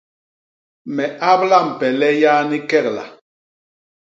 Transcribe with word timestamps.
Me 0.95 1.05
abla 1.31 1.57
mpele 1.69 2.09
yani 2.23 2.57
kegla. 2.69 3.05